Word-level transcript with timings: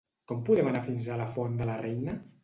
Com 0.29 0.39
podem 0.45 0.69
anar 0.69 0.79
fins 0.87 1.09
a 1.09 1.17
la 1.19 1.27
Font 1.33 1.59
de 1.59 1.67
la 1.71 1.75
Reina? 1.83 2.17